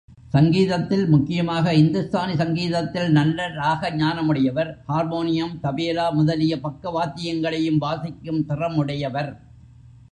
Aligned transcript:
சங்கீதத்தில், 0.33 1.03
முக்கியமாக 1.07 1.73
இந்துஸ்தானி 1.73 2.35
சங்கீதத்தில் 2.35 3.11
நல்ல 3.11 3.47
ராக 3.47 3.91
ஞானமுடையவர் 3.91 4.71
ஹார்மோனியம், 4.87 5.53
தபேலா 5.63 6.07
முதலிய 6.13 6.55
பக்கவாத்தியங்களையும் 6.63 7.77
வாசிக்கும் 7.77 8.45
திறமுடையவர். 8.49 9.31